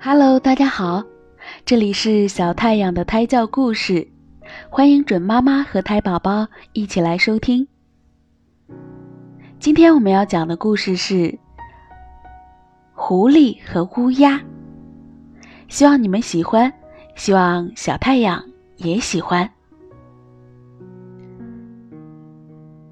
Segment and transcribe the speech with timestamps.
[0.00, 1.02] Hello，大家好，
[1.64, 4.06] 这里是小太阳的胎教故事，
[4.70, 7.66] 欢迎准妈妈和胎宝宝一起来收听。
[9.58, 11.36] 今天我们要讲的故事是
[12.92, 14.40] 狐狸和乌鸦，
[15.66, 16.72] 希望你们喜欢，
[17.16, 18.40] 希望小太阳
[18.76, 19.50] 也喜欢。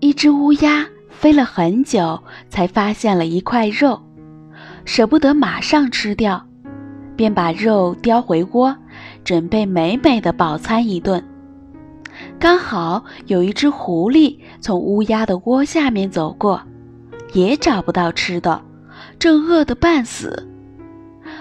[0.01, 4.03] 一只乌鸦飞了很久，才发现了一块肉，
[4.85, 6.45] 舍不得马上吃掉。
[7.17, 8.77] 便把肉叼回窝，
[9.25, 11.25] 准备美美的饱餐一顿。
[12.39, 16.63] 刚好有一只狐狸从乌鸦的窝下面走过，
[17.33, 18.63] 也找不到吃的，
[19.19, 20.49] 正饿得半死。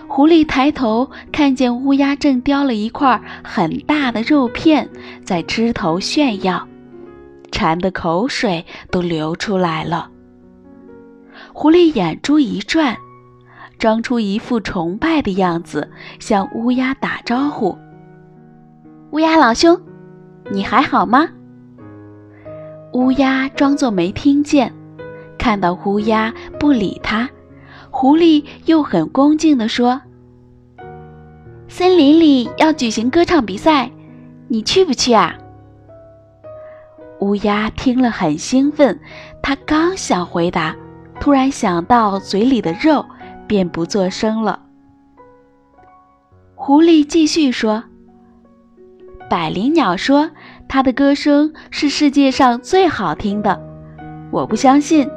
[0.08, 4.90] 狐狸抬头看见乌鸦正叼了一块很大的肉片
[5.24, 6.68] 在枝头炫耀，
[7.52, 10.10] 馋得口水都流出来了。
[11.54, 12.98] 狐狸眼珠一转。
[13.78, 15.90] 装出一副崇拜的样子，
[16.20, 17.78] 向乌鸦打招呼
[19.12, 19.80] ：“乌鸦老兄，
[20.52, 21.28] 你还好吗？”
[22.94, 24.74] 乌鸦装作没听见，
[25.38, 27.30] 看到乌鸦不理他，
[27.92, 30.02] 狐狸又很恭敬地说
[31.68, 33.92] ：“森林里要举行歌唱比赛，
[34.48, 35.36] 你去不去啊？”
[37.20, 39.00] 乌鸦听了很兴奋，
[39.42, 40.76] 他刚想回答，
[41.20, 43.06] 突然想到嘴里的肉。
[43.48, 44.62] 便不作声了。
[46.56, 47.84] 狐狸继续说
[49.30, 50.30] ：“百灵鸟说，
[50.68, 53.62] 它的歌声是世界上最好听的。
[54.32, 55.10] 我不相信，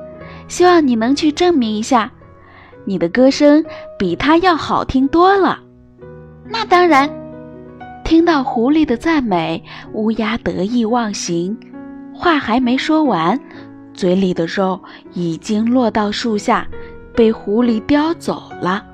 [0.49, 2.11] 希望你能去证明一下，
[2.84, 3.65] 你的歌声
[3.99, 5.61] 比它要好听多了。”
[6.51, 7.09] 那当然。
[8.05, 9.62] 听到狐狸的赞美，
[9.93, 11.55] 乌鸦得意忘形，
[12.15, 13.39] 话还没说完，
[13.93, 14.81] 嘴里的肉
[15.12, 16.67] 已经落到树下。
[17.19, 18.86] 被狐狸叼走了。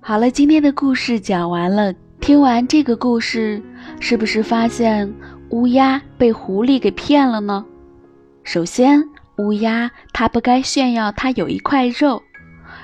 [0.00, 1.92] 好了，今天的故事讲完了。
[2.18, 3.62] 听完这个故事，
[4.00, 5.12] 是不是发现
[5.50, 7.62] 乌鸦被狐狸给骗了呢？
[8.42, 9.04] 首先，
[9.36, 12.22] 乌鸦它不该炫耀它有一块肉，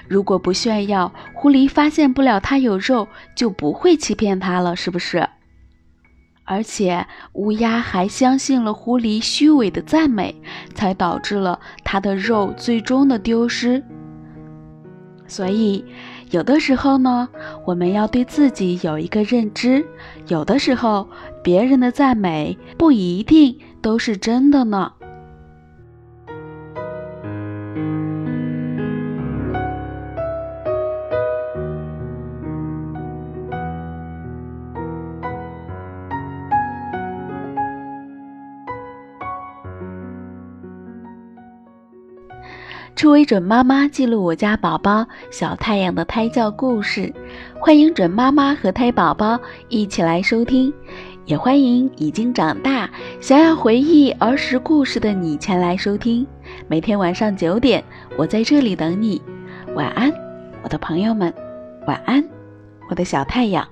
[0.06, 5.26] 如果不炫耀，狐狸发现不了它有肉，就不会欺骗它了，是不是？
[6.52, 10.34] 而且乌鸦还相信了狐狸虚伪的赞美，
[10.74, 13.82] 才导致了它的肉最终的丢失。
[15.26, 15.82] 所以，
[16.30, 17.26] 有的时候呢，
[17.64, 19.82] 我们要对自己有一个认知：
[20.28, 21.08] 有的时候，
[21.42, 24.92] 别人的赞美不一定都是真的呢。
[42.94, 47.12] 初为准妈妈记录我家宝宝小太阳的胎教故事，
[47.58, 50.72] 欢迎准妈妈和胎宝宝一起来收听，
[51.24, 52.88] 也欢迎已经长大
[53.20, 56.24] 想要回忆儿时故事的你前来收听。
[56.68, 57.82] 每天晚上九点，
[58.16, 59.20] 我在这里等你。
[59.74, 60.12] 晚安，
[60.62, 61.32] 我的朋友们，
[61.86, 62.22] 晚安，
[62.88, 63.66] 我的小太阳。